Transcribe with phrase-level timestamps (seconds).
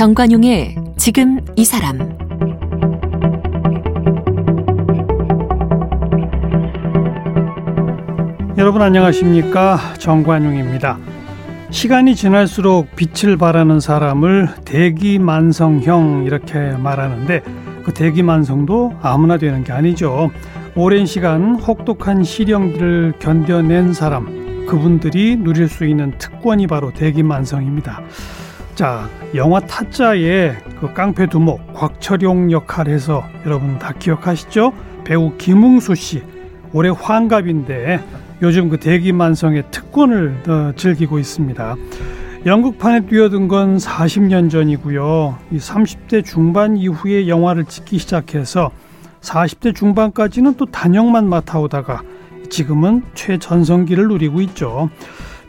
[0.00, 1.98] 정관용의 지금 이 사람
[8.56, 10.96] 여러분 안녕하십니까 정관용입니다.
[11.68, 17.42] 시간이 지날수록 빛을 발하는 사람을 대기만성형 이렇게 말하는데
[17.84, 20.30] 그 대기만성도 아무나 되는 게 아니죠.
[20.76, 28.00] 오랜 시간 혹독한 시련기를 견뎌낸 사람 그분들이 누릴 수 있는 특권이 바로 대기만성입니다.
[28.80, 34.72] 자, 영화 타짜의 그 깡패 두목 곽철용 역할에서 여러분 다 기억하시죠?
[35.04, 36.22] 배우 김웅수 씨
[36.72, 38.00] 올해 환갑인데
[38.40, 41.76] 요즘 그 대기만성의 특권을 어, 즐기고 있습니다.
[42.46, 45.36] 연극판에 뛰어든 건 40년 전이고요.
[45.50, 48.70] 이 30대 중반 이후에 영화를 찍기 시작해서
[49.20, 52.00] 40대 중반까지는 또 단역만 맡아오다가
[52.48, 54.88] 지금은 최전성기를 누리고 있죠.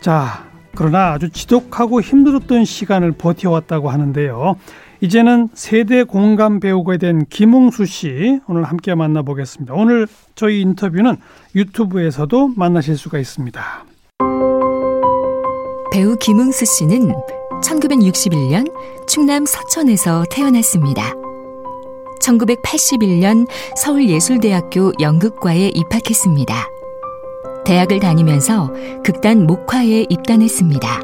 [0.01, 4.55] 자, 그러나 아주 지독하고 힘들었던 시간을 버텨왔다고 하는데요.
[5.01, 9.73] 이제는 세대 공감 배우가 된 김웅수 씨 오늘 함께 만나보겠습니다.
[9.73, 11.17] 오늘 저희 인터뷰는
[11.55, 13.85] 유튜브에서도 만나실 수가 있습니다.
[15.91, 17.13] 배우 김웅수 씨는
[17.63, 18.71] 1961년
[19.07, 21.13] 충남 서천에서 태어났습니다.
[22.21, 26.80] 1981년 서울예술대학교 연극과에 입학했습니다.
[27.65, 28.71] 대학을 다니면서
[29.03, 31.01] 극단 목화에 입단했습니다.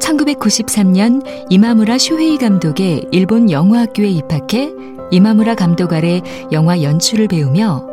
[0.00, 4.72] 1993년 이마무라 쇼헤이 감독의 일본 영화학교에 입학해
[5.10, 7.86] 이마무라 감독 아래 영화 연출을 배우며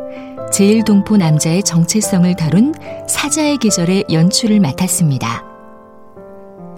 [0.52, 2.74] 제일동포 남자의 정체성을 다룬
[3.08, 5.44] 사자의 계절의 연출을 맡았습니다.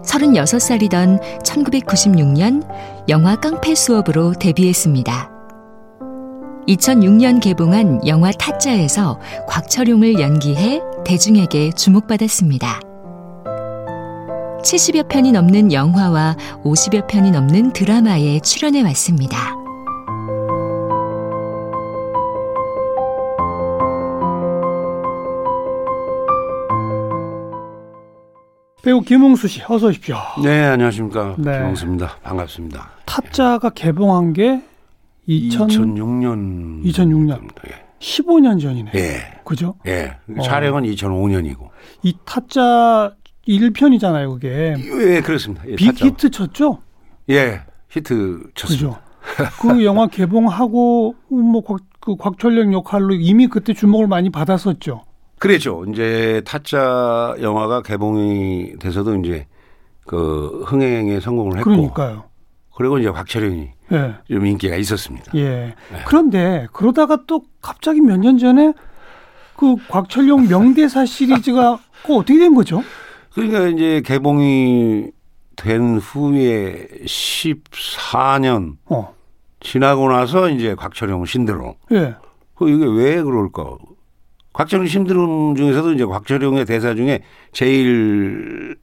[0.05, 2.67] 36살이던 1996년
[3.09, 5.31] 영화 깡패 수업으로 데뷔했습니다.
[6.69, 9.19] 2006년 개봉한 영화 타짜에서
[9.49, 12.81] 곽철용을 연기해 대중에게 주목받았습니다.
[14.63, 19.57] 70여 편이 넘는 영화와 50여 편이 넘는 드라마에 출연해 왔습니다.
[28.85, 30.17] 배우 김웅수 씨 어서 오십시오.
[30.43, 31.37] 네, 안녕하십니까.
[31.39, 31.59] 네.
[31.59, 32.19] 김홍수입니다.
[32.23, 32.91] 반갑습니다.
[33.07, 34.72] 타짜가 개봉한 게 2000,
[35.29, 36.83] 2006년.
[36.85, 37.49] 2006년.
[37.69, 37.85] 예.
[38.01, 38.91] 15년 전이네.
[38.95, 39.41] 예.
[39.45, 39.75] 그죠?
[39.87, 40.17] 예.
[40.37, 40.43] 어.
[40.43, 41.69] 촬영은 2005년이고.
[42.03, 43.15] 이 타짜
[43.47, 44.75] 1편이잖아요, 그게.
[44.79, 45.65] 예, 그렇습니다.
[45.69, 46.07] 예, 빅 타짜.
[46.07, 46.79] 히트 쳤죠?
[47.31, 47.61] 예,
[47.91, 49.01] 히트 쳤습니다.
[49.21, 49.53] 그죠?
[49.61, 55.05] 그 영화 개봉하고 뭐 곽, 그 곽철용 역할로 이미 그때 주목을 많이 받았었죠.
[55.39, 55.85] 그랬죠.
[55.89, 59.47] 이제 타짜 영화가 개봉이 돼서도 이제
[60.07, 61.71] 그 흥행에 성공을 했고.
[61.71, 62.25] 그러니까요.
[62.75, 64.15] 그리고 이제 곽철용이 예.
[64.29, 65.33] 좀 인기가 있었습니다.
[65.35, 65.75] 예.
[65.91, 66.03] 네.
[66.07, 68.73] 그런데 그러다가 또 갑자기 몇 년 전에
[69.57, 72.83] 그 곽철용 명대사 시리즈가 그 어떻게 된 거죠?
[73.35, 75.11] 그러니까 이제 개봉이
[75.57, 79.15] 된 후에 14년 어.
[79.61, 81.75] 지나고 나서 이제 곽철용 신드롬.
[81.93, 82.15] 예.
[82.55, 83.77] 그 이게 왜 그럴까?
[84.55, 87.23] 곽철용 신드롬 중에서도 이제 곽철용의 대사 중에
[87.53, 88.77] 제일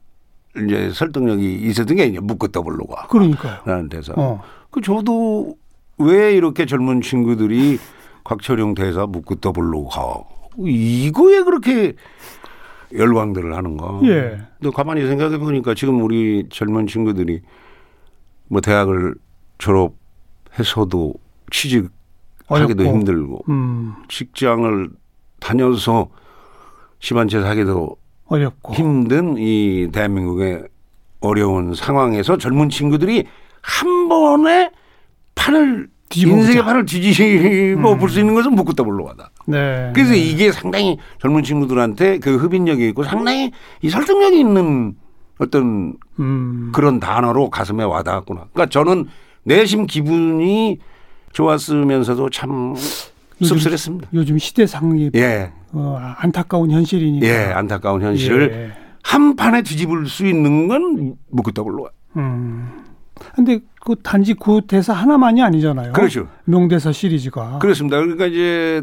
[0.56, 3.60] 이제 설득력이 있었던 게 이제 묶어 더블로가 그러니까요.
[3.64, 4.12] 라는 대사.
[4.16, 4.42] 어.
[4.70, 5.56] 그 저도
[5.98, 7.78] 왜 이렇게 젊은 친구들이
[8.24, 10.24] 곽철용 대사 묶어 더블로가
[10.58, 11.94] 이거에 그렇게
[12.92, 14.00] 열광들을 하는가?
[14.04, 14.40] 예.
[14.58, 17.40] 근데 가만히 생각해 보니까 지금 우리 젊은 친구들이
[18.48, 19.14] 뭐 대학을
[19.58, 21.14] 졸업해서도
[21.52, 21.92] 취직하기도
[22.48, 22.82] 어렵고.
[22.82, 23.94] 힘들고 음.
[24.08, 24.90] 직장을
[25.38, 26.08] 다녀서
[26.98, 27.96] 집안채 사기도
[28.30, 28.74] 어렵고.
[28.74, 30.64] 힘든 이 대한민국의
[31.20, 33.26] 어려운 상황에서 젊은 친구들이
[33.60, 34.70] 한 번에
[35.34, 36.62] 판을 뒤집어 인생의.
[36.62, 37.98] 판을 뒤집어 음.
[37.98, 39.30] 볼수 있는 것은 묵고더블로가다.
[39.46, 39.92] 네.
[39.94, 40.18] 그래서 네.
[40.18, 43.52] 이게 상당히 젊은 친구들한테 그 흡인력이 있고 상당히
[43.82, 44.94] 이 설득력이 있는
[45.38, 46.70] 어떤 음.
[46.74, 48.46] 그런 단어로 가슴에 와닿았구나.
[48.52, 49.08] 그러니까 저는
[49.42, 50.78] 내심 기분이
[51.32, 52.74] 좋았으면서도 참
[53.40, 54.08] 요즘- 씁쓸했습니다.
[54.14, 57.26] 요즘 시대상이 예, 어, 안타까운 현실이니까.
[57.26, 58.80] 예, 안타까운 현실을 예.
[59.02, 61.90] 한 판에 뒤집을 수 있는 건 묵고더블로가.
[62.16, 62.68] 음.
[63.34, 65.92] 근데 그 단지 그 대사 하나만이 아니잖아요.
[65.92, 66.26] 그렇죠.
[66.44, 67.58] 명대사 시리즈가.
[67.58, 67.98] 그렇습니다.
[67.98, 68.82] 그러니까 이제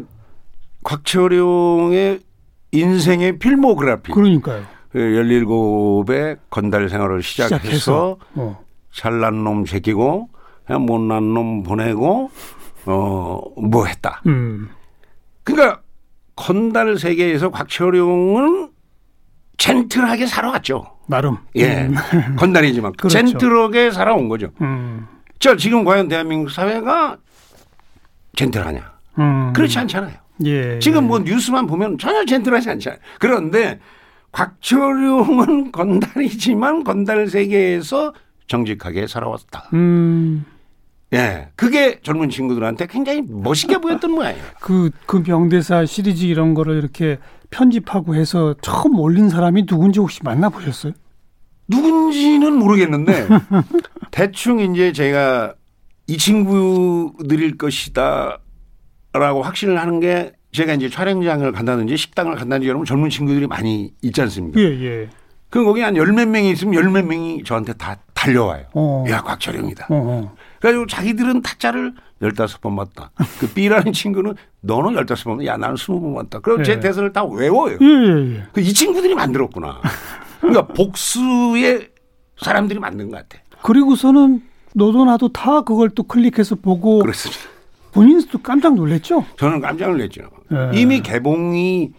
[0.84, 2.20] 곽철용의
[2.72, 4.12] 인생의 필모그래피.
[4.12, 4.62] 그러니까요.
[4.94, 8.16] 17에 건달 생활을 시작해서 시작해서.
[8.34, 8.58] 어.
[8.92, 10.28] 잘난 놈 제끼고
[10.66, 12.30] 그냥 못난 놈 보내고
[12.86, 14.22] 어 뭐 했다.
[14.26, 14.68] 음.
[15.44, 15.80] 그러니까
[16.36, 18.70] 건달 세계에서 곽철용은
[19.56, 20.86] 젠틀하게 살아왔죠.
[21.08, 21.38] 나름.
[21.56, 21.94] 예, 음.
[22.36, 23.12] 건달이지만 그렇죠.
[23.18, 24.48] 젠틀하게 살아온 거죠.
[24.60, 25.06] 음.
[25.40, 27.16] 자 지금 과연 대한민국 사회가
[28.36, 28.92] 젠틀하냐?
[29.18, 29.52] 음.
[29.52, 30.14] 그렇지 않잖아요.
[30.44, 30.78] 예.
[30.78, 33.00] 지금 뭐 뉴스만 보면 전혀 젠틀하지 않잖아요.
[33.18, 33.80] 그런데
[34.30, 38.14] 곽철용은 건달이지만 건달 세계에서
[38.46, 39.70] 정직하게 살아왔다.
[39.74, 40.44] 음.
[41.14, 44.44] 예, 그게 젊은 친구들한테 굉장히 멋있게 보였던 모양이에요.
[44.60, 47.18] 그, 그 명대사 시리즈 이런 거를 이렇게
[47.50, 50.92] 편집하고 해서 처음 올린 사람이 누군지 혹시 만나보셨어요?
[51.68, 53.26] 누군지는 모르겠는데
[54.10, 55.54] 대충 이제 제가
[56.06, 58.38] 이 친구들일 것이다
[59.12, 64.20] 라고 확신을 하는 게 제가 이제 촬영장을 간다든지 식당을 간다든지 여러분 젊은 친구들이 많이 있지
[64.22, 64.58] 않습니까?
[64.60, 65.08] 예, 예.
[65.50, 68.64] 그 거기 한 열 몇 명이 있으면 열 몇 명이 저한테 다 달려와요.
[68.74, 69.04] 어.
[69.08, 69.86] 야, 곽철영이다.
[69.90, 70.34] 어, 어.
[70.60, 73.10] 그래가지고 자기들은 타짜를 열다섯 번 맞다.
[73.38, 76.40] 그 B라는 친구는 너는 열다섯 번, 야, 나는 스무 번 맞다.
[76.40, 76.80] 그럼 제 예.
[76.80, 77.78] 대사를 다 외워요.
[77.80, 78.42] 예, 예, 예.
[78.52, 79.80] 그 이 친구들이 만들었구나.
[80.40, 81.88] 그러니까 복수의
[82.40, 83.42] 사람들이 만든 것 같아.
[83.62, 84.42] 그리고서는
[84.74, 87.42] 너도 나도 다 그걸 또 클릭해서 보고 그렇습니다.
[87.92, 89.24] 본인도 깜짝 놀랐죠?
[89.36, 90.22] 저는 깜짝 놀랐죠.
[90.52, 90.78] 예.
[90.78, 91.90] 이미 개봉이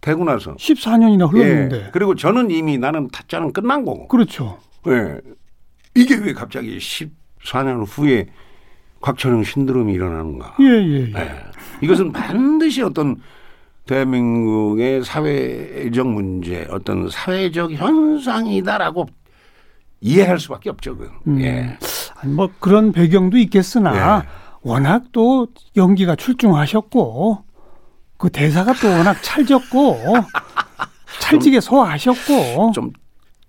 [0.00, 0.54] 되고 나서.
[0.56, 1.76] 14년이나 흘렀는데.
[1.76, 1.90] 예.
[1.92, 4.08] 그리고 저는 이미 나는 타짜는 끝난 거고.
[4.08, 4.58] 그렇죠.
[4.88, 5.18] 예.
[5.94, 6.78] 이게 왜 갑자기
[7.44, 8.26] 14년 후에
[9.00, 10.56] 곽철영 신드롬이 일어나는가.
[10.60, 11.12] 예, 예, 예.
[11.14, 11.44] 예.
[11.82, 13.20] 이것은 반드시 어떤
[13.86, 19.06] 대한민국의 사회적 문제, 어떤 사회적 현상이다라고
[20.00, 20.96] 이해할 수밖에 없죠.
[20.96, 21.10] 그.
[21.26, 21.40] 음.
[21.42, 21.78] 예.
[22.26, 24.28] 뭐 그런 배경도 있겠으나 예.
[24.62, 27.44] 워낙 또 연기가 출중하셨고
[28.16, 29.98] 그 대사가 또 워낙 찰졌고
[31.20, 32.90] 찰지게 소화하셨고 좀,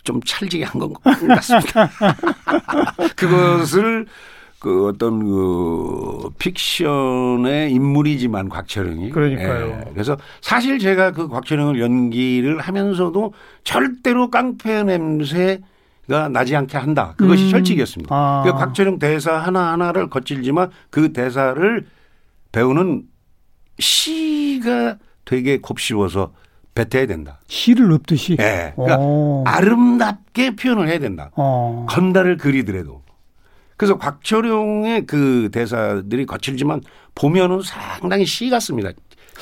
[0.06, 1.90] 좀 찰지게 한 것 같습니다.
[3.16, 4.06] 그것을
[4.60, 9.10] 그 어떤 그 픽션의 인물이지만 곽철영이.
[9.10, 9.66] 그러니까요.
[9.86, 9.90] 예.
[9.92, 17.14] 그래서 사실 제가 그 곽철영을 연기를 하면서도 절대로 깡패 냄새가 나지 않게 한다.
[17.16, 17.50] 그것이 음.
[17.50, 18.14] 철칙이었습니다.
[18.14, 18.42] 아.
[18.46, 21.84] 그 곽철영 대사 하나 하나를 거칠지만 그 대사를
[22.52, 23.02] 배우는
[23.78, 26.32] 시가 되게 곱씹어서
[26.76, 27.40] 뱉어야 된다.
[27.48, 28.36] 시를 읊듯이.
[28.38, 28.72] 예.
[28.76, 29.42] 그러니까 오.
[29.46, 31.30] 아름답게 표현을 해야 된다.
[31.34, 31.86] 어.
[31.88, 33.02] 건달을 그리더라도.
[33.78, 36.82] 그래서 곽철용의 그 대사들이 거칠지만
[37.14, 38.90] 보면은 상당히 시 같습니다.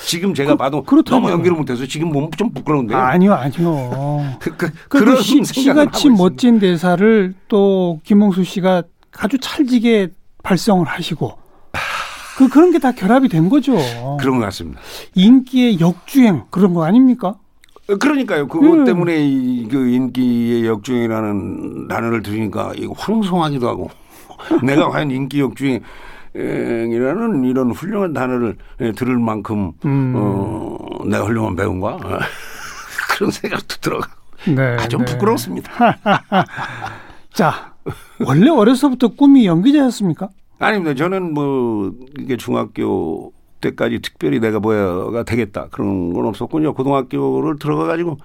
[0.07, 1.21] 지금 제가 그- 봐도 그렇다고요.
[1.21, 2.97] 너무 연기를 못해서 지금 몸 좀 부끄러운데요.
[2.99, 4.37] 아니요, 아니요.
[4.41, 6.09] 그, 그, 그 그런 시, 시같이.
[6.11, 8.83] 멋진 대사를 또 김홍수 씨가
[9.17, 10.09] 아주 찰지게
[10.43, 11.39] 발성을 하시고
[12.37, 13.77] 그 그런 게 다 결합이 된 거죠.
[14.21, 14.81] 그런 것 같습니다.
[15.15, 17.37] 인기의 역주행 그런 거 아닙니까?
[18.01, 18.49] 그러니까요.
[18.49, 18.85] 그것 음.
[18.85, 23.91] 때문에 이, 그 인기의 역주행이라는 단어를 들으니까 이거 황송하기도 하고
[24.65, 25.81] 내가 과연 인기 역주행
[26.35, 30.15] 이라는 이런 훌륭한 단어를 예, 들을 만큼 음.
[30.17, 31.97] 어, 내가 훌륭한 배우인가
[33.17, 34.09] 그런 생각도 들어가.
[34.47, 34.77] 네.
[34.79, 35.13] 아, 좀 네.
[35.13, 35.71] 부끄럽습니다.
[37.33, 37.75] 자,
[38.27, 40.29] 원래 어려서부터 꿈이 연기자였습니까?
[40.64, 40.94] 아닙니다.
[40.94, 46.75] 저는 뭐 이게 중학교 때까지 특별히 내가 뭐야가 되겠다 그런 건 없었군요.
[46.75, 48.19] 고등학교를 들어가 가지고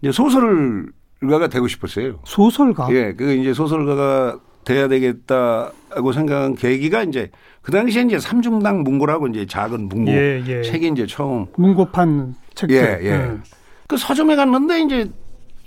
[0.00, 2.20] 이제 소설가가 되고 싶었어요.
[2.24, 2.88] 소설가.
[2.92, 7.30] 예, 그 이제 소설가가 돼야 되겠다고 생각한 계기가 이제
[7.62, 10.62] 그 당시에 이제 삼중당 문고라고 이제 작은 문고 예, 예.
[10.62, 12.76] 책이 이제 처음 문고판 책들.
[12.76, 13.16] 예, 예.
[13.16, 13.42] 음.
[13.86, 15.10] 그 서점에 갔는데 이제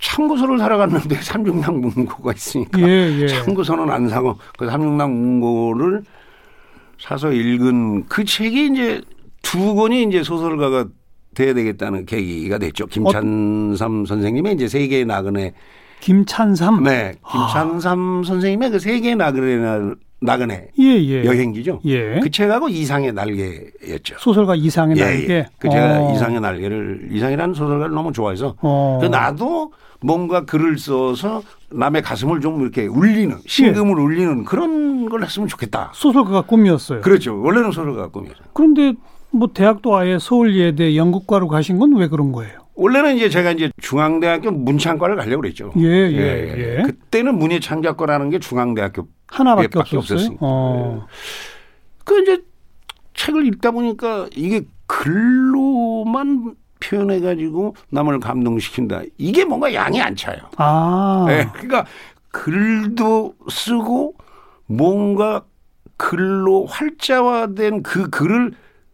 [0.04, 3.26] 참고서를 사러 갔는데 삼중당 문고가 있으니까 예, 예.
[3.26, 6.02] 참고서는 안 사고 그 삼중당 문고를
[7.00, 9.00] 사서 읽은 그 책이 이제
[9.40, 10.86] 두 권이 이제 소설가가
[11.34, 12.86] 돼야 되겠다는 계기가 됐죠.
[12.86, 15.54] 김찬삼 선생님의 이제 세계의 나그네
[16.00, 16.84] 김찬삼.
[16.84, 21.24] 네, 김찬삼 선생님의 그 세계 나그네 나그네 예, 예.
[21.24, 21.80] 여행기죠.
[21.84, 22.18] 예.
[22.20, 24.16] 그 책하고 이상의 날개였죠.
[24.18, 25.32] 소설가 이상의 날개.
[25.34, 25.46] 예.
[25.58, 26.14] 그 제가 어.
[26.14, 28.98] 이상의 날개를 이상이라는 소설가를 너무 좋아해서 어.
[29.00, 35.48] 그 나도 뭔가 글을 써서 남의 가슴을 좀 이렇게 울리는 심금을 울리는 그런 걸 했으면
[35.48, 35.90] 좋겠다.
[35.94, 37.00] 소설가가 꿈이었어요.
[37.00, 37.40] 그렇죠.
[37.40, 38.34] 원래는 소설가 꿈이죠.
[38.52, 38.92] 그런데
[39.30, 42.63] 뭐 대학도 아예 서울예대 연극과로 가신 건 왜 그런 거예요?
[42.76, 45.72] 원래는 이제 제가 이제 중앙대학교 문창과를 가려고 그랬죠.
[45.76, 46.82] 예, 예, 예.
[46.82, 50.36] 그때는 문예창작과라는 게 중앙대학교 하나밖에 예, 밖에 없었어요.
[50.40, 51.06] 어.
[52.04, 52.42] 그 이제
[53.14, 59.02] 책을 읽다 보니까 이게 글로만 표현해 가지고 남을 감동시킨다.
[59.18, 60.38] 이게 뭔가 양이 안 차요.
[60.56, 61.26] 아.
[61.30, 61.86] 예, 그러니까
[62.30, 64.14] 글도 쓰고
[64.66, 65.44] 뭔가
[65.96, 68.52] 글로 활자화된 그 글을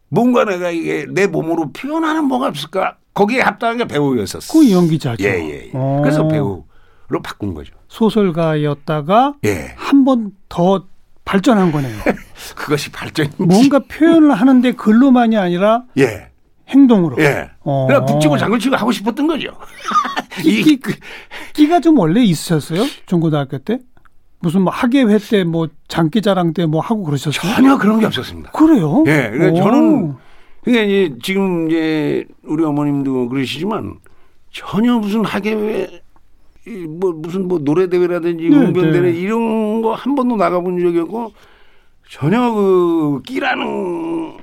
[0.09, 2.97] 뭔가 내가 이게 내 몸으로 표현하는 뭐가 없을까?
[3.21, 4.51] 거기에 합당한 게 배우였었어.
[4.51, 5.23] 그 연기자죠.
[5.25, 5.51] 예, 예.
[5.67, 5.71] 예.
[5.75, 6.01] 어.
[6.03, 6.65] 그래서 배우로
[7.23, 7.75] 바꾼 거죠.
[7.89, 9.75] 소설가였다가 예.
[9.77, 10.87] 한 번 더
[11.27, 11.95] 발전한 거네요.
[12.57, 13.37] 그것이 발전인지.
[13.43, 16.31] 뭔가 표현을 하는데 글로만이 아니라 예.
[16.69, 17.17] 행동으로.
[17.23, 17.51] 예.
[17.61, 17.87] 어.
[17.87, 19.51] 그냥 북치고 장구치고 하고 싶었던 거죠.
[20.43, 20.95] 끼, 이, 그,
[21.53, 22.85] 끼가 좀 원래 있으셨어요?
[23.07, 23.79] 중고등학교 때?
[24.41, 27.55] 무슨 뭐 학예회 때 뭐 장기자랑 때 뭐 하고 그러셨어요?
[27.55, 28.53] 전혀 그런 게 없었습니다.
[28.53, 29.05] 그래요?
[29.07, 29.31] 예.
[29.31, 29.63] 그러니까 오.
[29.63, 30.15] 저는
[30.63, 33.97] 그러니까 이제 지금 이제 우리 어머님도 그러시지만
[34.53, 36.03] 전혀 무슨 학예회
[36.67, 39.19] 이뭐 무슨 뭐 노래 대회라든지 네, 웅변 대회 네.
[39.19, 41.33] 이런 거 한 번도 나가본 적이 없고
[42.09, 44.37] 전혀 그 끼라는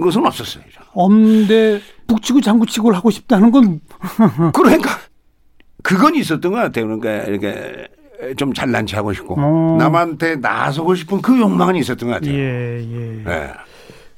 [0.00, 0.64] 것은 없었어요.
[0.94, 3.80] 엄대 북치고 장구치고를 하고 싶다는 건
[4.54, 4.90] 그러니까
[5.82, 6.86] 그건 있었던 것 같아요.
[6.86, 7.86] 그러니까 이렇게
[8.36, 9.76] 좀 잘난 체 하고 싶고 어.
[9.78, 12.32] 남한테 나서고 싶은 그 욕망은 있었던 것 같아요.
[12.34, 13.22] 예, 예.
[13.24, 13.50] 네.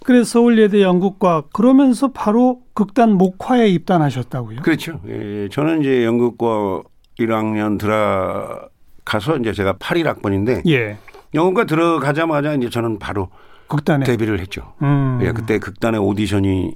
[0.09, 4.63] 그래서 서울예대 연극과 그러면서 바로 극단 목화에 입단하셨다고요?
[4.63, 5.01] 그렇죠.
[5.07, 6.81] 예, 저는 이제 연극과
[7.19, 10.97] 1학년 들어가서 이제 제가 81학번인데 예.
[11.35, 13.29] 연극과 들어가자마자 이제 저는 바로
[13.67, 14.07] 극단에.
[14.07, 14.73] 데뷔를 했죠.
[14.81, 15.19] 음.
[15.21, 16.75] 예, 그때 극단에 오디션이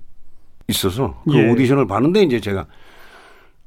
[0.68, 1.50] 있어서 그 예.
[1.50, 2.66] 오디션을 봤는데 이제 제가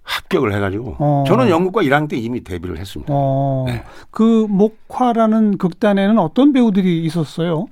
[0.04, 1.24] 합격을 해가지고 어.
[1.26, 3.12] 저는 연극과 1학년 때 이미 데뷔를 했습니다.
[3.12, 3.64] 어.
[3.66, 3.84] 네.
[4.12, 7.66] 그 목화라는 극단에는 어떤 배우들이 있었어요?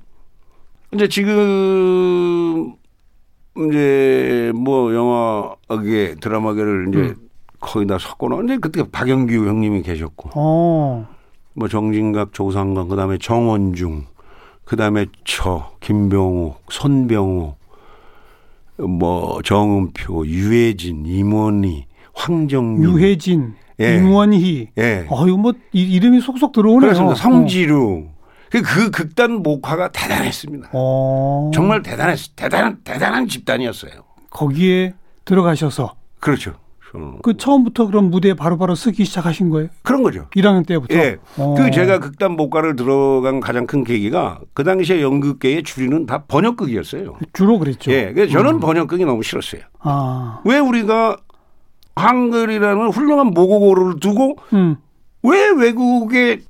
[0.94, 2.74] 이제 지금
[3.68, 7.16] 이제 뭐 영화계 드라마계를 이제 음.
[7.60, 11.08] 거의 다 섞어놓은 이제 그때 박영규 형님이 계셨고 어.
[11.54, 14.04] 뭐 정진각, 조상관, 그다음에 정원중,
[14.64, 17.56] 그다음에 저 김병욱, 손병욱,
[18.78, 23.96] 뭐 정은표, 유해진, 임원희, 황정윤, 유해진, 예.
[23.96, 24.70] 임원희.
[24.78, 26.80] 예, 어유 뭐 이, 이름이 속속 들어오네요.
[26.80, 27.14] 그렇습니다.
[27.14, 28.13] 성지루.
[28.54, 30.70] 그, 그 극단 목화가 대단했습니다.
[30.72, 31.50] 어.
[31.52, 34.04] 정말 대단했, 대단한 대단한 집단이었어요.
[34.30, 34.94] 거기에
[35.24, 36.54] 들어가셔서 그렇죠.
[36.92, 39.70] 저는 그 처음부터 그럼 무대에 바로바로 서기 시작하신 거예요?
[39.82, 40.26] 그런 거죠.
[40.36, 40.94] 1학년 때부터.
[40.94, 41.16] 예.
[41.36, 41.56] 어.
[41.58, 47.18] 그 제가 극단 목화를 들어간 가장 큰 계기가 그 당시에 연극계의 주류는 다 번역극이었어요.
[47.32, 47.90] 주로 그랬죠.
[47.90, 48.12] 예.
[48.12, 48.60] 그래서 저는 음.
[48.60, 49.62] 번역극이 너무 싫었어요.
[49.80, 50.40] 아.
[50.44, 51.16] 왜 우리가
[51.96, 54.76] 한글이라는 훌륭한 모국어를 두고 음.
[55.24, 56.42] 왜 외국의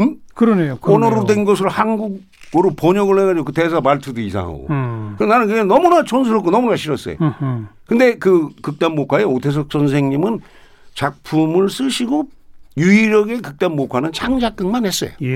[0.00, 0.16] 음?
[0.34, 0.78] 그러네요.
[0.80, 4.66] 언어로 된 것을 한국어로 번역을 해가지고 그 대사 말투도 이상하고.
[4.70, 5.14] 음.
[5.18, 7.16] 그래서 나는 그게 너무나 촌스럽고 너무나 싫었어요.
[7.20, 7.32] 음.
[7.42, 7.68] 음.
[7.86, 10.40] 근데 그 극단 목화의 오태석 선생님은
[10.94, 12.24] 작품을 쓰시고
[12.76, 15.10] 유일하게 극단 목화는 창작극만 했어요.
[15.22, 15.26] 예,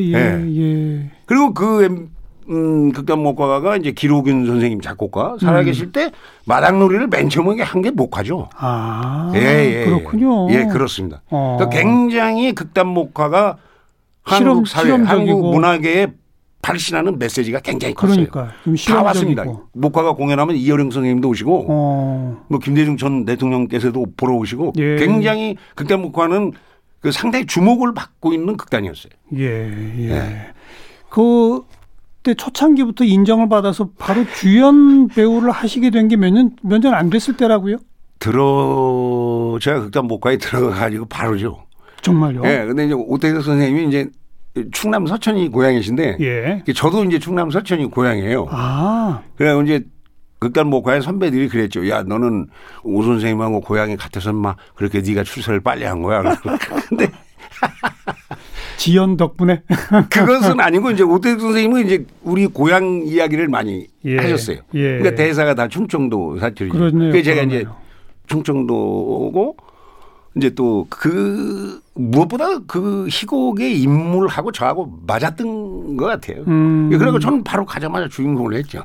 [0.00, 0.56] 예, 예.
[0.56, 1.10] 예.
[1.26, 2.08] 그리고 그
[2.48, 6.12] 음, 극단 목화가 이제 기록윤 선생님 작곡가 살아계실 때
[6.46, 8.48] 마당놀이를 맨 처음에 한 게 목화죠.
[8.56, 9.84] 아, 예, 예, 예.
[9.84, 10.48] 그렇군요.
[10.52, 11.22] 예, 그렇습니다.
[11.28, 11.56] 어.
[11.58, 13.56] 그러니까 굉장히 극단 목화가
[14.28, 15.08] 실험- 한국 사회, 실험적이고.
[15.32, 16.08] 한국 문화계에
[16.62, 18.26] 발신하는 메시지가 굉장히 컸어요.
[18.26, 19.02] 그러니까 좀 다.
[19.02, 19.44] 왔습니다.
[19.72, 22.42] 목화가 공연하면 이어령 선생님도 오시고 어.
[22.48, 24.96] 뭐 김대중 전 대통령께서도 보러 오시고 예.
[24.96, 26.52] 굉장히 극단 목화는
[27.00, 29.12] 그 상당히 주목을 받고 있는 극단이었어요.
[29.36, 29.44] 예,
[29.98, 30.10] 예.
[30.10, 30.46] 예.
[31.08, 37.10] 그때 초창기부터 인정을 받아서 바로 주연 배우를 하시게 된 게 몇 년 몇 년 안
[37.10, 37.76] 됐을 때라고요?
[38.18, 41.65] 들어 제가 극단 목화에 들어가 가지고 바로죠.
[42.06, 42.42] 정말요?
[42.44, 42.64] 예.
[42.66, 44.08] 근데 이제 오태석 선생님이 이제
[44.72, 46.62] 충남 서천이 고향이신데 예.
[46.72, 48.46] 저도 이제 충남 서천이 고향이에요.
[48.50, 49.84] 아, 그래 이제
[50.38, 51.88] 극단 목화의 선배들이 그랬죠.
[51.88, 52.46] 야 너는
[52.84, 56.22] 오 선생님하고 고향이 같아서 막 그렇게 네가 출세를 빨리 한 거야.
[56.88, 57.10] 근데
[58.76, 59.62] 지연 덕분에.
[60.10, 64.16] 그것은 아니고 이제 오태석 선생님은 이제 우리 고향 이야기를 많이 예.
[64.16, 64.58] 하셨어요.
[64.74, 64.98] 예.
[64.98, 66.78] 그러니까 대사가 다 충청도 사투리죠.
[66.78, 67.76] 그래서 제가 이제 그러네요.
[68.26, 69.56] 충청도고
[70.36, 76.44] 이제 또 그 무엇보다 그 희곡의 인물하고 저하고 맞았던 것 같아요.
[76.46, 76.90] 음.
[76.90, 78.84] 그리고 저는 바로 가자마자 주인공을 했죠.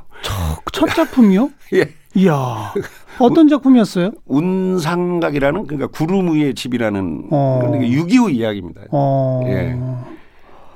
[0.72, 1.50] 첫 작품이요?
[1.74, 1.92] 예.
[2.14, 2.72] 이야.
[3.18, 4.12] 어떤 작품이었어요?
[4.26, 7.60] 운상각이라는 그러니까 구름 위의 집이라는 어.
[7.62, 8.82] 그러니까 6.25 이야기입니다.
[8.90, 9.42] 어.
[9.46, 9.78] 예.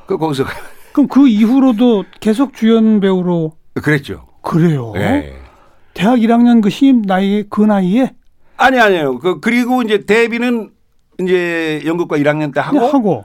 [0.07, 0.45] 그 거기서
[0.93, 4.27] 그럼 그 이후로도 계속 주연 배우로 그랬죠.
[4.43, 4.93] 그래요.
[4.97, 5.35] 예.
[5.95, 8.15] 대학 1학년 그 신입 나이에 그 나이에
[8.57, 9.19] 아니 아니에요.
[9.19, 10.71] 그 그리고 이제 데뷔는
[11.21, 13.25] 이제 연극과 1학년 때 하고 그냥 하고.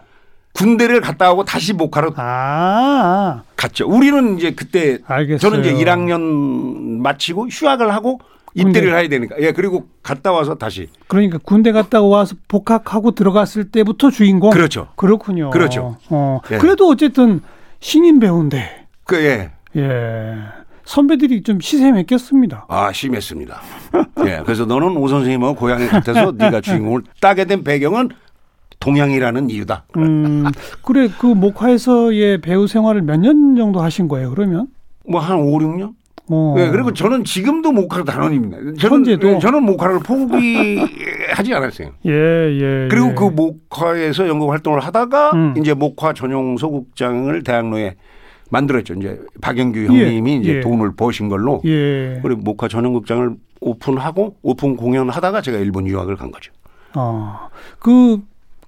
[0.53, 3.87] 군대를 갔다 오고 다시 목화로 아, 갔죠.
[3.87, 5.37] 우리는 이제 그때 알겠어요.
[5.39, 8.19] 저는 이제 1학년 마치고 휴학을 하고
[8.53, 8.99] 입대를 군대.
[8.99, 9.35] 해야 되니까.
[9.39, 10.89] 예, 그리고 갔다 와서 다시.
[11.07, 14.49] 그러니까 군대 갔다 와서 복학하고 들어갔을 때부터 주인공.
[14.49, 14.89] 그렇죠.
[14.97, 15.51] 그렇군요.
[15.51, 15.95] 그렇죠.
[16.09, 16.41] 어.
[16.51, 16.57] 예.
[16.57, 17.39] 그래도 어쨌든
[17.79, 18.87] 신인 배우인데.
[19.05, 19.51] 그 예.
[19.77, 20.35] 예.
[20.95, 22.65] 선배들이 좀 시샘했겠습니다.
[22.67, 23.61] 아, 심했습니다.
[24.27, 24.41] 예.
[24.43, 28.09] 그래서 너는 오 선생님하고 고향이 같아서 네가 주인공을 따게 된 배경은
[28.81, 29.85] 동양이라는 이유다.
[29.95, 30.43] 음,
[30.83, 34.31] 그래 그 목화에서의 배우 생활을 몇 년 정도 하신 거예요?
[34.31, 34.67] 그러면?
[35.07, 35.93] 뭐 한 5, 6년?
[36.29, 36.55] 어.
[36.57, 38.57] 예, 그리고 저는 지금도 목화 단원입니다.
[38.57, 39.35] 저는, 현재도?
[39.35, 41.89] 예, 저는 목화를 포기하지 않았어요.
[42.05, 42.87] 예, 예.
[42.89, 43.13] 그리고 예.
[43.15, 45.53] 그 목화에서 연극 활동을 하다가 음.
[45.57, 47.95] 이제 목화 전용 소극장을 대학로에
[48.51, 48.93] 만들었죠.
[48.95, 50.59] 이제 박영규 형님이 예, 이제 예.
[50.61, 52.19] 돈을 버신 걸로 예.
[52.21, 56.51] 그리고 목화 전용 극장을 오픈하고 오픈 공연하다가 제가 일본 유학을 간 거죠.
[56.95, 57.49] 어.
[57.79, 58.19] 그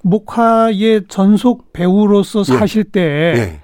[0.02, 2.44] 목화의 전속 배우로서 예.
[2.58, 3.60] 사실 때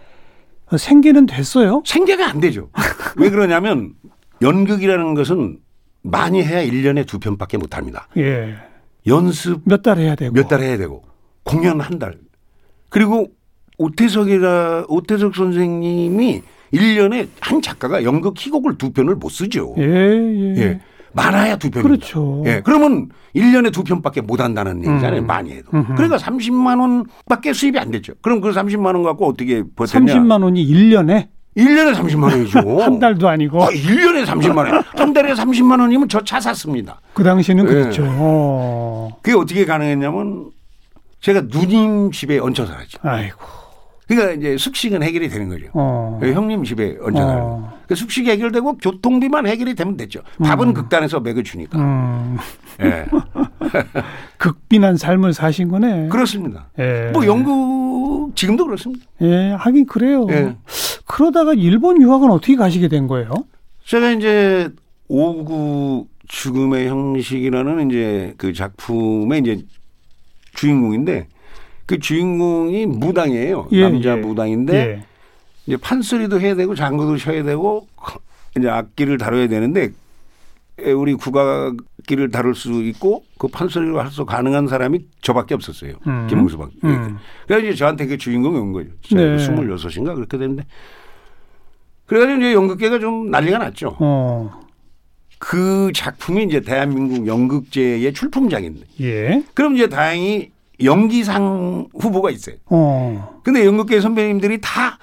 [0.72, 0.78] 예.
[0.78, 1.82] 생계는 됐어요?
[1.86, 2.70] 생계가 안 되죠.
[3.18, 3.94] 왜 그러냐면
[4.42, 5.58] 연극이라는 것은
[6.02, 8.08] 많이 해야 1년에 두 편밖에 못 합니다.
[8.18, 8.56] 예.
[9.08, 11.04] 연습 몇 달 해야 되고 몇 달 해야 되고
[11.44, 12.18] 공연 한 달.
[12.90, 13.28] 그리고
[13.80, 16.42] 오태석이라 오태석 선생님이
[16.74, 19.74] 1년에 한 작가가 연극 희곡을 두 편을 못 쓰죠.
[19.80, 20.56] 예, 예.
[20.58, 20.80] 예.
[21.14, 21.82] 많아야 두 편.
[21.82, 22.44] 그렇죠.
[22.46, 22.62] 예.
[22.64, 25.22] 그러면 1년에 두 편밖에 못 한다는 얘기잖아요.
[25.22, 25.28] 음.
[25.28, 25.70] 많이 해도.
[25.74, 25.96] 음흠.
[25.96, 28.14] 그러니까 30만 원밖에 수입이 안 됐죠.
[28.22, 30.14] 그럼 그 30만 원 갖고 어떻게 버텼냐?
[30.14, 32.60] 30만 원이 1년에 1년에 30만 원이죠.
[32.84, 34.84] 한 달도 아니고 아, 1년에 30만 원.
[34.96, 37.02] 한 달에 30만 원이면 저 차 샀습니다.
[37.14, 37.68] 그 당시에는 예.
[37.68, 38.06] 그랬죠.
[38.08, 39.10] 어.
[39.24, 40.52] 그게 어떻게 가능했냐면
[41.22, 43.00] 제가 누님 집에 얹혀 살았죠.
[43.02, 43.40] 아이고.
[44.10, 45.68] 그러니까 이제 숙식은 해결이 되는 거죠.
[45.74, 46.20] 어.
[46.24, 47.46] 예, 형님 집에 얹혀 살고.
[47.46, 47.80] 어.
[47.88, 50.22] 그 숙식이 해결되고 교통비만 해결이 되면 됐죠.
[50.44, 51.78] 밥은 극단에서 먹여주니까.
[51.78, 52.38] 음.
[52.82, 53.06] 예.
[54.38, 56.08] 극빈한 삶을 사신 거네.
[56.10, 56.70] 그렇습니다.
[56.80, 57.12] 예.
[57.14, 59.06] 뭐 영국 지금도 그렇습니다.
[59.22, 60.26] 예, 하긴 그래요.
[60.32, 60.56] 예.
[61.06, 63.30] 그러다가 일본 유학은 어떻게 가시게 된 거예요?
[63.86, 64.70] 제가 이제
[65.08, 69.62] 오구 죽음의 형식이라는 이제 그 작품의 이제
[70.56, 71.28] 주인공인데
[71.90, 73.70] 그 주인공이 무당이에요.
[73.72, 74.16] 예, 남자 예.
[74.22, 75.04] 무당인데 예.
[75.66, 77.88] 이제 판소리도 해야 되고 장구도 쳐야 되고
[78.56, 79.90] 이제 악기를 다뤄야 되는데
[80.96, 85.96] 우리 국악기를 다룰 수 있고 그 판소리로 할수 가능한 사람이 저밖에 없었어요.
[86.06, 86.28] 음.
[86.30, 86.76] 김홍수밖에.
[86.84, 87.18] 음.
[87.48, 88.92] 그래서 이제 저한테 그 주인공이 온 거죠.
[89.02, 89.40] 제가 네.
[89.40, 90.68] 스물여섯인가 그렇게 됐는데
[92.06, 93.98] 그래가지고 이제 연극계가 좀 난리가 났죠.
[94.00, 94.62] 어.
[95.40, 99.44] 그 작품이 이제 대한민국 연극제의 출품작인데 예.
[99.56, 100.52] 그럼 이제 다행히
[100.84, 102.56] 연기상 후보가 있어요.
[102.68, 103.42] 어.
[103.44, 104.98] 근데 연극계 선배님들이 다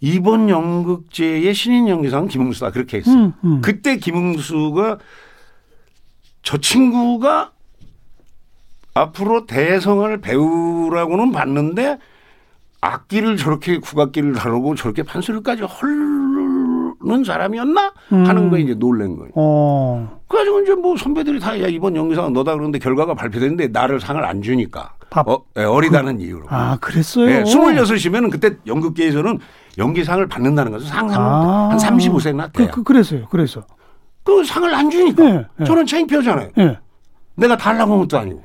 [0.00, 3.16] 이번 연극제의 신인 연기상 김웅수다 그렇게 했어요.
[3.16, 3.60] 음, 음.
[3.60, 4.98] 그때 김웅수가
[6.42, 7.52] 저 친구가
[8.94, 11.98] 앞으로 대성을 배우라고는 봤는데
[12.80, 16.21] 악기를 저렇게 국악기를 다루고 저렇게 판소리까지 헐
[17.04, 18.50] 는 사람이었나 하는 음.
[18.50, 19.30] 거에 이제 놀란 거예요.
[19.34, 20.20] 어.
[20.28, 24.40] 그래가지고 이제 뭐 선배들이 다 야 이번 연기상 너다 그러는데 결과가 발표됐는데 나를 상을 안
[24.40, 25.28] 주니까 밥.
[25.28, 26.46] 어, 예, 어리다는 이유로.
[26.48, 27.28] 아, 그랬어요.
[27.30, 29.38] 예, 26이면 그때 연극계에서는
[29.78, 31.68] 연기상을 받는다는 것은 상상 아.
[31.70, 32.68] 한 35세 났대요.
[32.68, 33.26] 그, 그, 그 래서요.
[33.30, 33.62] 그래서.
[34.24, 35.64] 그 상을 안 주니까 예, 예.
[35.64, 36.50] 저는 창피하잖아요.
[36.58, 36.78] 예.
[37.34, 38.42] 내가 달라고 한 것도 아니고.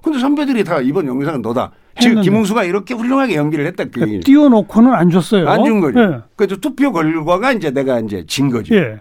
[0.00, 0.02] 예.
[0.02, 1.70] 근데 선배들이 다 이번 연기상은 너다.
[2.00, 2.22] 지금.
[2.22, 3.84] 김웅수가 이렇게 훌륭하게 연기를 했다.
[3.92, 4.20] 그 얘기.
[4.20, 5.48] 띄워놓고는 안 줬어요.
[5.48, 6.00] 안 준 거죠.
[6.00, 6.20] 예.
[6.36, 8.74] 그래서 투표 결과가 이제 내가 이제 진 거죠.
[8.74, 9.00] 예.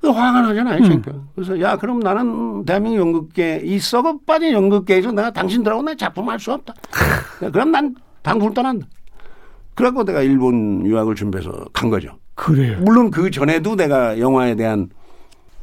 [0.00, 1.02] 그 화가 나잖아요, 음.
[1.34, 6.52] 그래서 야, 그럼 나는 대한민국 연극계 이 썩어 빠진 연극계에서 내가 당신들하고 나 작품할 수
[6.54, 6.72] 없다.
[7.42, 8.86] 야, 그럼 난 당분을 떠난다.
[9.74, 12.12] 그래갖고 내가 일본 유학을 준비해서 간 거죠.
[12.34, 12.78] 그래요.
[12.80, 14.88] 물론 그 전에도 내가 영화에 대한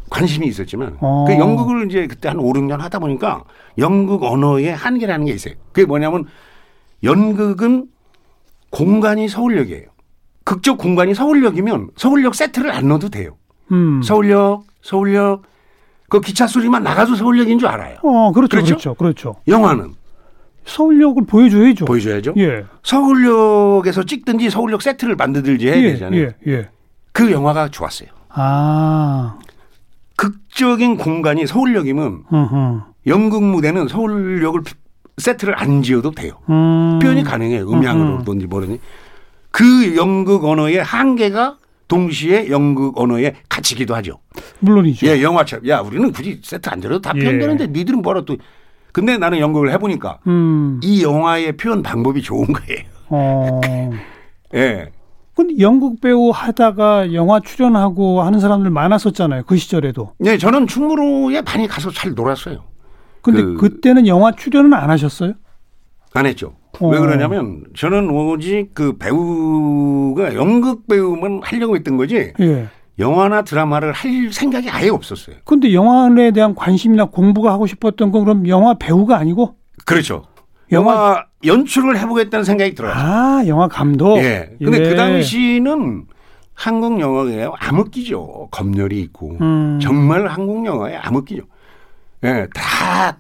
[0.10, 1.26] 관심이 있었지만 어.
[1.28, 3.43] 그 연극을 이제 그때 한 5, 6년 하다 보니까
[3.78, 5.54] 연극 언어의 한계라는 게 있어요.
[5.72, 6.26] 그게 뭐냐면
[7.04, 7.88] 연극은
[8.70, 9.88] 공간이 서울역이에요.
[10.43, 13.38] 극적 공간이 서울역이면 서울역 세트를 안 넣어도 돼요.
[13.72, 14.02] 음.
[14.02, 15.43] 서울역, 서울역.
[16.10, 17.98] 그 기차 소리만 나가도 서울역인 줄 알아요.
[18.02, 18.56] 어, 그렇죠.
[18.56, 18.76] 그렇죠?
[18.76, 18.93] 그렇죠.
[18.93, 19.36] 그렇죠.
[19.48, 19.93] 영화는
[20.63, 21.86] 서울역을 보여줘야죠.
[21.86, 22.34] 보여줘야죠.
[22.38, 22.63] 예.
[22.84, 26.22] 서울역에서 찍든지 서울역 세트를 만들든지 해야 예, 되잖아요.
[26.22, 26.70] 예, 예.
[27.12, 28.10] 그 영화가 좋았어요.
[28.30, 29.38] 아.
[30.17, 34.62] 극적인 공간이 서울역이면 음, 연극 무대는 서울역을
[35.17, 36.34] 세트를 안 지어도 돼요.
[36.49, 36.99] 음.
[37.01, 37.69] 표현이 가능해요.
[37.69, 38.80] 음향으로든지 뭐든지.
[39.51, 44.19] 그 연극 언어의 한계가 동시에 연극 언어의 가치기도 하죠.
[44.60, 45.08] 물론이죠.
[45.08, 45.67] 예, 영화처럼.
[45.69, 47.23] 야, 우리는 굳이 세트 안 들어도 다 예.
[47.23, 48.36] 표현되는데 니들은 뭐라 또.
[48.91, 50.80] 근데 나는 연극을 해보니까 음.
[50.84, 52.84] 이 영화의 표현 방법이 좋은 거예요.
[53.10, 53.62] 어.
[54.56, 54.89] 예.
[55.38, 59.43] 근데 연극 배우 하다가 영화 출연하고 하는 사람들 많았었잖아요.
[59.45, 60.13] 그 시절에도.
[60.17, 62.63] 네, 저는 충무로에 많이 가서 잘 놀았어요.
[63.21, 63.80] 근데 그- 그...
[63.80, 65.34] 때는 영화 출연은 안 하셨어요?
[66.15, 66.56] 안 했죠.
[66.80, 66.88] 어.
[66.88, 72.67] 왜 그러냐면 저는 오직 그 배우가 연극 배우만 하려고 했던 거지 예.
[72.97, 75.36] 영화나 드라마를 할 생각이 아예 없었어요.
[75.43, 80.23] 근데 영화에 대한 관심이나 공부가 하고 싶었던 건 그럼 영화 배우가 아니고 그렇죠.
[80.71, 82.93] 영화- 연출을 해보겠다는 생각이 들어요.
[82.95, 84.17] 아, 영화 감독.
[84.17, 84.49] 예.
[84.62, 84.89] 근데 예.
[84.89, 86.06] 그 당시는
[86.53, 88.47] 한국 영화에 암흑기죠.
[88.51, 89.80] 검열이 있고 음.
[89.82, 91.43] 정말 한국 영화에 암흑기죠.
[92.23, 93.17] 예, 다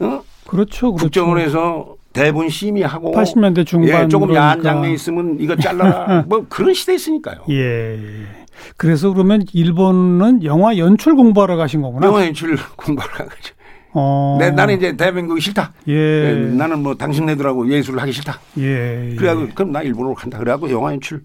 [0.00, 0.22] 어?
[0.46, 0.92] 그렇죠.
[0.92, 0.94] 그렇죠.
[0.94, 4.70] 국정원에서 대본 심의하고 80년대 중반 예, 조금 야한 그러니까.
[4.74, 6.24] 장면 있으면 이거 잘라라.
[6.28, 7.38] 뭐 그런 시대 있으니까요.
[7.50, 7.98] 예.
[8.76, 12.06] 그래서 그러면 일본은 영화 연출 공부하러 가신 거구나.
[12.06, 13.54] 영화 연출 공부를 한 거죠.
[13.92, 14.36] 어.
[14.40, 15.72] 네, 나는 이제 대한민국이 싫다.
[15.88, 15.92] 예.
[15.92, 18.38] 예, 나는 뭐 당신네들하고 예술을 하기 싫다.
[18.58, 19.14] 예.
[19.18, 20.38] 그래가지고 그럼 나 일본으로 간다.
[20.38, 21.22] 그래갖고 영화 연출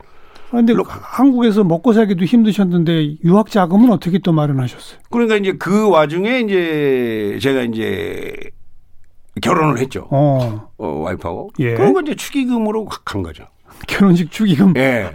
[0.49, 4.99] 그런데 한국에서 먹고 살기도 힘드셨는데 유학 자금은 어떻게 또 마련하셨어요?
[5.09, 8.33] 그러니까 이제 그 와중에 이제 제가 이제
[9.41, 10.07] 결혼을 했죠.
[10.11, 10.69] 어.
[10.77, 11.49] 어, 와이프하고.
[11.59, 11.73] 예.
[11.73, 13.45] 그런 거 이제 축의금으로 간 거죠.
[13.87, 14.73] 결혼식 축의금.
[14.77, 15.09] 예.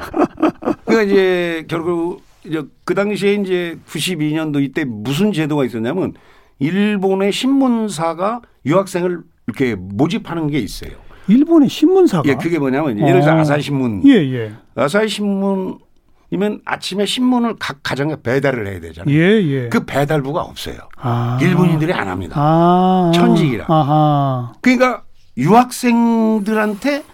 [0.85, 6.15] 그러니까 이제 결국 이제 그 당시에 이제 92년도 이때 무슨 제도가 있었냐면
[6.61, 10.93] 일본의 신문사가 유학생을 이렇게 모집하는 게 있어요.
[11.27, 12.29] 일본의 신문사가?
[12.29, 13.39] 예, 그게 뭐냐면 예를 들어서 어.
[13.41, 14.03] 아사히 신문.
[14.07, 14.53] 예, 예.
[14.75, 19.15] 아사히 신문이면 아침에 신문을 각 가정에 배달을 해야 되잖아요.
[19.15, 19.69] 예, 예.
[19.69, 20.77] 그 배달부가 없어요.
[20.97, 21.39] 아.
[21.41, 22.35] 일본인들이 안 합니다.
[22.37, 23.11] 아.
[23.15, 23.67] 천직이라.
[23.69, 24.53] 아하.
[24.61, 25.05] 그러니까
[25.37, 27.05] 유학생들한테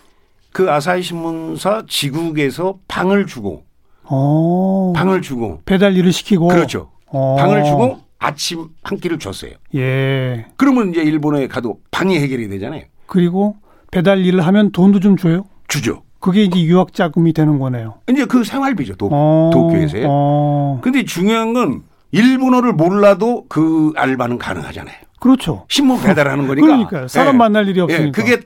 [0.53, 3.65] 그 아사히 신문사 지국에서 방을 주고
[4.05, 4.93] 어.
[4.97, 6.49] 방을 주고 배달 일을 시키고.
[6.49, 6.91] 그렇죠.
[7.07, 7.37] 어.
[7.39, 9.53] 방을 주고 아침 한 끼를 줬어요.
[9.77, 10.47] 예.
[10.57, 12.83] 그러면 이제 일본에 가도 방이 해결이 되잖아요.
[13.07, 13.57] 그리고
[13.93, 15.45] 배달 일을 하면 돈도 좀 줘요?
[15.69, 16.03] 주죠.
[16.19, 17.95] 그게 이제 유학 자금이 되는 거네요.
[18.11, 18.97] 이제 그 생활비죠.
[18.97, 19.51] 도, 어.
[19.53, 20.07] 도쿄에서요.
[20.09, 20.81] 어.
[20.83, 24.97] 근데 중요한 건 일본어를 몰라도 그 알바는 가능하잖아요.
[25.21, 25.65] 그렇죠.
[25.69, 26.67] 신문 배달하는 거니까.
[26.67, 27.09] 그러니까요.
[27.09, 27.39] 사람 예.
[27.39, 28.07] 만날 일이 없으니까.
[28.09, 28.41] 예, 그게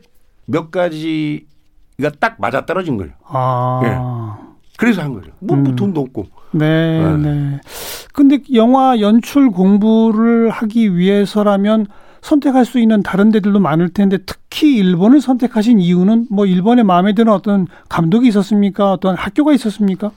[0.44, 3.12] 몇 가지가 딱 맞아 떨어진 거예요.
[3.24, 4.49] 아.
[4.80, 5.30] 그래서 한 거죠.
[5.40, 6.26] 뭐, 뭐 돈도 없고.
[6.52, 7.34] 네, 네.
[7.34, 7.60] 네.
[8.14, 11.86] 근데 영화 연출 공부를 하기 위해서라면
[12.22, 17.30] 선택할 수 있는 다른 데들도 많을 텐데 특히 일본을 선택하신 이유는 뭐 일본에 마음에 드는
[17.30, 18.92] 어떤 감독이 있었습니까?
[18.92, 20.12] 어떤 학교가 있었습니까?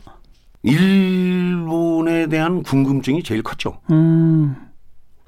[0.63, 3.79] 일본에 대한 궁금증이 제일 컸죠.
[3.91, 4.55] 음,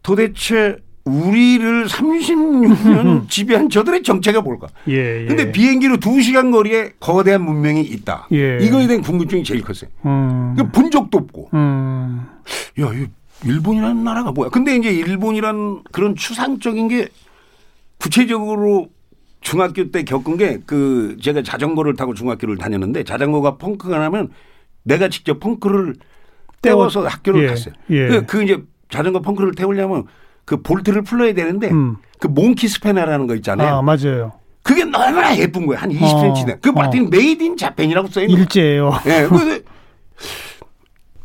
[0.02, 4.68] 도대체 우리를 36년 지배한 저들의 정체가 뭘까?
[4.88, 5.26] 예, 예.
[5.28, 8.28] 근데 비행기로 2시간 거리에 거대한 문명이 있다.
[8.32, 8.58] 예.
[8.60, 9.90] 이거에 대한 궁금증이 제일 컸어요.
[10.06, 11.50] 음, 그본 적도 없고.
[11.54, 12.26] 음,
[12.80, 13.06] 야, 이
[13.48, 14.50] 일본이라는 나라가 뭐야?
[14.50, 17.08] 근데 이제 일본이란 그런 추상적인 게
[18.00, 18.90] 구체적으로
[19.42, 24.30] 중학교 때 겪은 게 그 제가 자전거를 타고 중학교를 다녔는데 자전거가 펑크가 나면
[24.82, 25.96] 내가 직접 펑크를
[26.64, 27.76] 때워서 학교를 예, 갔어요.
[27.92, 28.08] 예.
[28.08, 30.06] 그, 그 이제 자전거 펑크를 때우려면
[30.46, 31.98] 그 볼트를 풀러야 되는데 음.
[32.20, 33.76] 그 몽키 스패너라는 거 있잖아요.
[33.76, 34.34] 아, 맞아요.
[34.64, 35.80] 그게 너무나 예쁜 거예요.
[35.82, 36.62] 한 20cm.
[36.62, 36.74] 그 어.
[36.74, 38.44] 마틴 made in Japan이라고 써 있는 거예요.
[38.44, 38.92] 일제예요.
[39.06, 39.28] 예.
[39.28, 39.62] 근데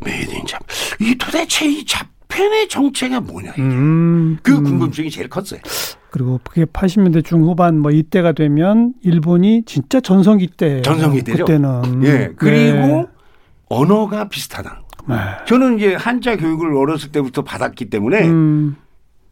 [0.04, 0.66] made in Japan.
[1.00, 3.52] 이 도대체 이 Japan의 정체가 뭐냐.
[3.52, 3.62] 이게.
[3.62, 4.64] 음, 그 음.
[4.64, 5.60] 궁금증이 제일 컸어요.
[6.10, 11.44] 그리고 그게 80년대 중후반 뭐 이때가 되면 일본이 진짜 전성기 때 전성기 때죠.
[11.44, 12.32] 그때는 예.
[12.36, 13.06] 그리고 네.
[13.68, 14.82] 언어가 비슷하다.
[15.08, 15.16] 네.
[15.46, 18.76] 저는 이제 한자 교육을 어렸을 때부터 받았기 때문에 음,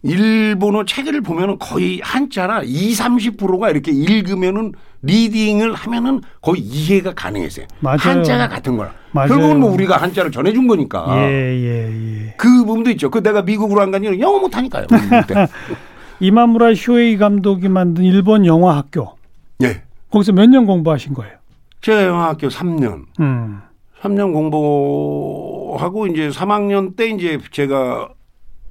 [0.02, 7.66] 일본어 책을 보면은 거의 한자라 2, 30%가 이렇게 읽으면은 리딩을 하면은 거의 이해가 가능했어요.
[7.80, 7.98] 맞아요.
[7.98, 8.92] 한자가 같은 거라.
[9.12, 9.28] 맞아요.
[9.28, 11.06] 결국은 뭐 우리가 한자를 전해준 거니까.
[11.18, 12.34] 예, 예, 예.
[12.37, 13.11] 그 부분도 있죠.
[13.11, 14.87] 그 내가 미국으로 안 가니 영어 못하니까요.
[14.88, 15.46] 그때.
[16.20, 19.16] 이마무라 쇼에이 감독이 만든 일본 영화 학교.
[19.62, 19.82] 예.
[20.11, 21.34] 거기서 몇 년 공부하신 거예요?
[21.80, 23.61] 제가 영화 학교 3년, 음.
[24.02, 28.08] 3년 공부하고 이제 3학년 때 이제 제가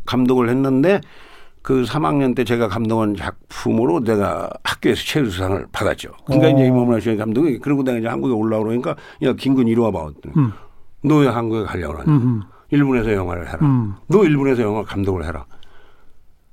[0.07, 1.01] 감독을 했는데
[1.61, 6.11] 그 3학년 때 제가 감독한 작품으로 내가 학교에서 최우수상을 받았죠.
[6.25, 6.51] 그러니까 오.
[6.51, 10.11] 이제 이모문화 쇼의 감독이 그리고 내가 이제 한국에 올라오니까 야 김군 이리 와봐.
[10.37, 10.53] 음.
[11.03, 12.11] 너왜 한국에 가려고 하냐.
[12.11, 12.41] 음.
[12.71, 13.59] 일본에서 영화를 해라.
[13.61, 13.95] 음.
[14.07, 15.45] 너 일본에서 영화 감독을 해라.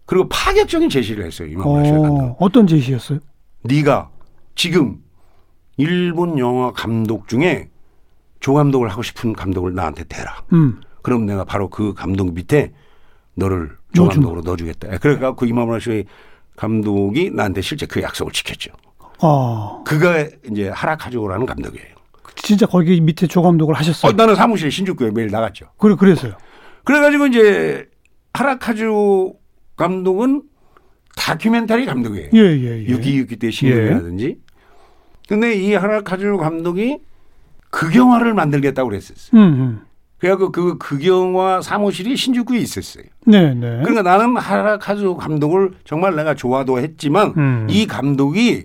[0.04, 1.48] 그리고 파격적인 제시를 했어요.
[1.48, 2.22] 이모문화 감독.
[2.22, 3.20] 어, 어떤 제시였어요?
[3.62, 4.10] 네가
[4.56, 4.98] 지금
[5.76, 7.70] 일본 영화 감독 중에
[8.40, 10.42] 조감독을 하고 싶은 감독을 나한테 대라.
[10.52, 10.80] 음.
[11.02, 12.72] 그럼 내가 바로 그 감독 밑에
[13.34, 14.98] 너를 조감독으로 넣어주겠다.
[14.98, 16.04] 그러니까 그 이마무라 쇼의
[16.56, 18.72] 감독이 나한테 실제 그 약속을 지켰죠.
[19.20, 21.94] 아, 그가 이제 하라카조라는 감독이에요.
[22.36, 24.10] 진짜 거기 밑에 조감독을 하셨어요.
[24.10, 25.66] 어, 나는 사무실 신주쿠에 매일 나갔죠.
[25.78, 26.34] 그래, 그래서요.
[26.84, 27.88] 그래가지고 이제
[28.34, 29.34] 하라카조
[29.76, 30.42] 감독은
[31.16, 32.30] 다큐멘터리 감독이에요.
[32.34, 32.86] 예, 예, 예.
[32.86, 34.38] 6.26 때 신문이라든지.
[35.28, 36.98] 근데 이 하라카조 감독이
[37.70, 39.40] 극영화를 만들겠다고 그랬었어요.
[39.40, 39.80] 음, 음.
[40.24, 43.04] 그래갖고 그 극영화 사무실이 신주쿠에 있었어요.
[43.26, 43.80] 네, 네.
[43.84, 47.66] 그러니까 나는 하라카즈 감독을 정말 내가 좋아도 했지만 음.
[47.68, 48.64] 이 감독이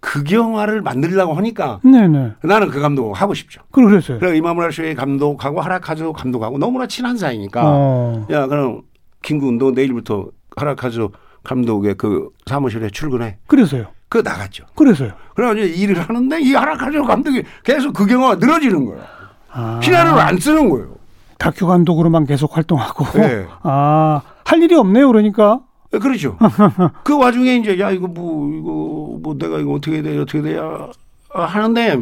[0.00, 2.32] 극영화를 만들려고 하니까 네, 네.
[2.42, 3.62] 나는 그 감독을 하고 싶죠.
[3.70, 4.18] 그래, 그랬어요.
[4.18, 8.26] 그래서 이마무라 쇼의 감독하고 하라카즈 감독하고 너무나 친한 사이니까 어.
[8.32, 8.82] 야 그럼
[9.22, 11.06] 김군 너 내일부터 하라카즈
[11.44, 13.38] 감독의 그 사무실에 출근해.
[13.46, 13.86] 그래서요.
[14.08, 14.64] 그 나갔죠.
[14.74, 15.12] 그래서요.
[15.36, 19.17] 그래가지고 일을 하는데 이 하라카즈 감독이 계속 극영화가 늘어지는 거예요.
[19.50, 19.80] 아.
[19.82, 20.96] 시나리오를 안 쓰는 거예요.
[21.38, 23.04] 다큐 감독으로만 계속 활동하고.
[23.18, 23.46] 네.
[23.62, 25.60] 아, 할 일이 없네요, 그러니까.
[25.90, 26.36] 그렇죠.
[27.02, 30.88] 그 와중에 이제 야 이거 뭐 이거 뭐 내가 이거 어떻게 돼 어떻게 돼야
[31.30, 31.98] 하는데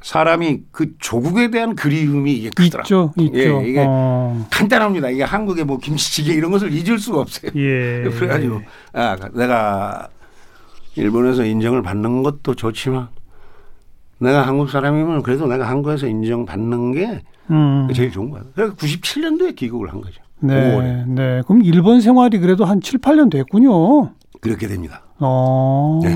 [0.00, 2.82] 사람이 그 조국에 대한 그리움이 이게 크더라.
[2.82, 3.36] 있죠, 있죠.
[3.36, 4.46] 예, 이게 어.
[4.50, 5.10] 간단합니다.
[5.10, 7.50] 이게 한국의 뭐 김치찌개 이런 것을 잊을 수가 없어요.
[7.56, 8.08] 예.
[8.14, 10.08] 그래가지고 아 내가
[10.94, 13.08] 일본에서 인정을 받는 것도 좋지만
[14.22, 17.88] 내가 한국 사람이면 그래도 내가 한국에서 인정받는 게 음.
[17.94, 18.42] 제일 좋은 거야.
[18.54, 20.22] 그래서 97년도에 귀국을 한 거죠.
[20.40, 21.42] 네, 5월에 네.
[21.46, 24.10] 그럼 일본 생활이 그래도 한 7, 8년 됐군요.
[24.40, 25.04] 그렇게 됩니다.
[25.18, 26.00] 어.
[26.02, 26.10] 네.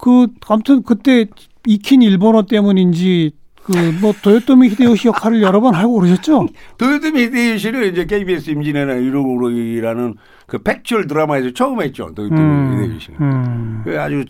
[0.00, 1.26] 그 아무튼 그때
[1.66, 3.32] 익힌 일본어 때문인지
[3.64, 6.48] 그뭐 도요토미 히데요시 역할을 여러 번 하고 그러셨죠?
[6.78, 10.14] 도요토미 히데요시를 이제 KBS 임진왜란 이로그로이라는
[10.46, 12.12] 그 팩츄얼 드라마에서 처음 했죠.
[12.14, 13.20] 도요토미 음, 히데요시는.
[13.20, 14.24] 음, 그 아주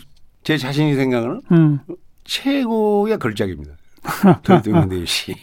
[0.44, 1.78] 제 자신이 생각하는 음.
[2.24, 3.74] 최고의 걸작입니다.
[4.46, 5.34] 히데요시.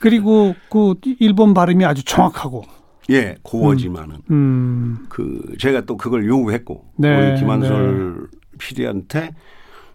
[0.00, 2.64] 그리고 그 일본 발음이 아주 정확하고.
[3.10, 5.06] 예, 고어지만은 음.
[5.08, 9.30] 그 제가 또 그걸 요구했고 네, 우리 김한솔 PD한테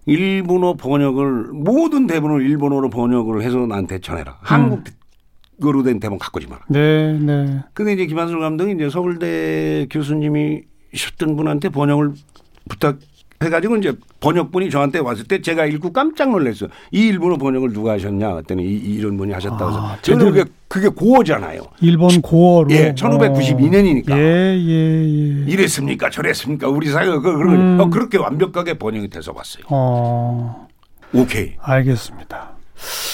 [0.06, 4.38] 일본어 번역을 모든 대본을 일본어로 번역을 해서 나한테 전해라.
[4.42, 6.64] 한국어로 된 대본 갖고 오지 마라.
[6.70, 7.64] 네, 네.
[7.74, 10.64] 근데 이제 김한솔 감독이 이제 서울대 교수님이
[10.94, 12.14] 셨던 분한테 번역을
[12.70, 13.00] 부탁
[13.42, 16.70] 해가지고 이제 번역분이 저한테 왔을 때 제가 읽고 깜짝 놀랐어요.
[16.92, 18.34] 이 일본어 번역을 누가 하셨냐?
[18.34, 19.80] 그랬더니 이, 이런 분이 하셨다고 해서.
[19.80, 21.62] 아, 저는 그게, 그게 고어잖아요.
[21.82, 22.72] 일본 고어로.
[22.72, 24.12] 예, 1592년이니까.
[24.12, 24.18] 어.
[24.18, 25.52] 예, 예, 예.
[25.52, 26.10] 이랬습니까?
[26.10, 26.68] 저랬습니까?
[26.68, 27.78] 우리 사회가 그- 음.
[27.80, 29.64] 어, 그렇게 완벽하게 번역이 돼서 왔어요.
[29.70, 30.68] 어,
[31.14, 31.54] 오케이.
[31.62, 32.58] 알겠습니다.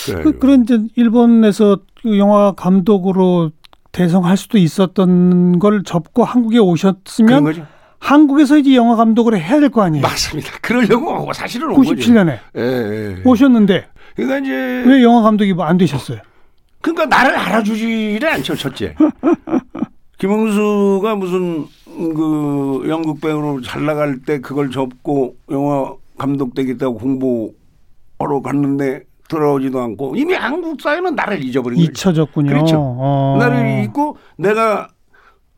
[0.06, 0.24] 그래요.
[0.24, 3.52] 그, 그런 이제 일본에서 그 영화 감독으로
[3.92, 7.66] 대성할 수도 있었던 걸 접고 한국에 오셨으면.
[8.04, 10.02] 한국에서 이제 영화 감독을 해야 될 거 아니에요.
[10.02, 10.52] 맞습니다.
[10.62, 11.94] 그러려고 사실은 온 거죠.
[11.96, 13.22] 97년에 예, 예.
[13.24, 13.86] 오셨는데
[14.16, 16.20] 그러니까 이제 왜 영화 감독이 뭐 안 되셨어요?
[16.82, 18.96] 그러니까 나를 알아주지를 않죠 첫째.
[20.20, 29.02] 김흥수가 무슨 그 연극 배우로 잘 나갈 때 그걸 접고 영화 감독 되겠다고 공부하러 갔는데
[29.30, 31.90] 돌아오지도 않고 이미 한국 사회는 나를 잊어버린 거죠.
[31.92, 32.50] 잊혀졌군요.
[32.50, 32.76] 그렇죠.
[32.78, 33.38] 어.
[33.40, 34.90] 나를 잊고 내가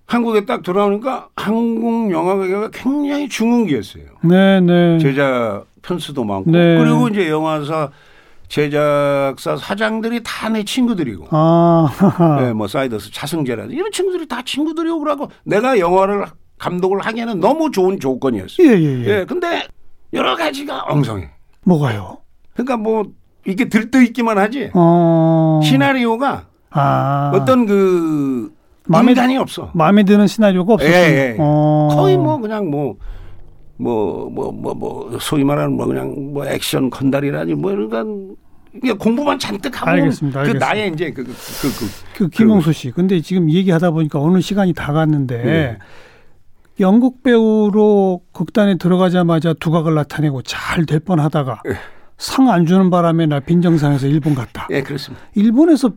[0.05, 4.03] 한국에 딱 돌아오니까 한국 영화계가 굉장히 중흥기였어요.
[4.23, 4.99] 네, 네.
[4.99, 6.77] 제작 편수도 많고 네.
[6.77, 7.89] 그리고 이제 영화사
[8.47, 11.89] 제작사 사장들이 다 내 친구들이고 아,
[12.39, 16.25] 네, 뭐 사이더스 차승재라든지 이런 친구들이 다 친구들이고 그러고 내가 영화를
[16.59, 18.67] 감독을 하기에는 너무 좋은 조건이었어요.
[18.67, 19.05] 예, 예, 예.
[19.21, 19.63] 예, 근데
[20.13, 21.29] 여러 가지가 엉성해.
[21.63, 22.19] 뭐가요?
[22.53, 23.05] 그러니까 뭐
[23.45, 25.59] 이게 들떠 있기만 하지 어.
[25.63, 27.31] 시나리오가 아.
[27.33, 28.53] 어떤 그
[28.87, 29.71] 마음에- 인간이 없어.
[29.73, 30.93] 마음에 드는 시나리오가 없었어요.
[30.95, 31.35] 예, 예.
[31.39, 31.89] 어.
[31.91, 32.95] 거의 뭐 그냥 뭐
[33.77, 38.35] 뭐 뭐 뭐 뭐 소위 말하는 뭐 그냥 뭐 액션 건달이라니 뭐 이런 건
[38.79, 40.65] 그냥 공부만 잔뜩 하고 알겠습니다, 그 알겠습니다.
[40.67, 42.91] 나의 이제 그, 그, 그, 그 그 김홍수 씨.
[42.91, 45.77] 근데 지금 얘기하다 보니까 어느 시간이 다 갔는데 네.
[46.79, 51.73] 영국 배우로 극단에 들어가자마자 두각을 나타내고 잘 될 뻔하다가 예.
[52.17, 54.67] 상안 주는 바람에 나 빈정상에서 일본 갔다.
[54.71, 55.23] 예, 그렇습니다.
[55.35, 55.91] 일본에서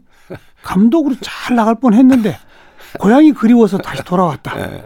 [0.62, 2.36] 감독으로 잘 나갈 뻔 했는데
[2.98, 4.58] 고향이 그리워서 다시 돌아왔다.
[4.60, 4.84] 예.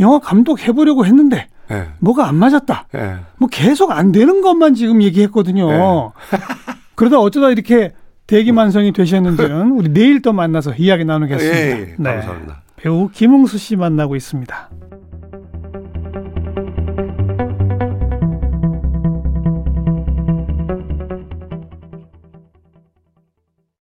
[0.00, 1.88] 영화 감독 해보려고 했는데 예.
[1.98, 2.86] 뭐가 안 맞았다.
[2.94, 3.16] 예.
[3.38, 5.70] 뭐 계속 안 되는 것만 지금 얘기했거든요.
[5.70, 6.38] 네.
[6.94, 7.92] 그러다 어쩌다 이렇게
[8.26, 11.58] 대기만성이 되셨는지는 우리 내일 또 만나서 이야기 나누겠습니다.
[11.58, 11.94] 예, 예.
[11.98, 12.14] 네.
[12.14, 12.62] 감사합니다.
[12.76, 14.70] 배우 김웅수 씨 만나고 있습니다.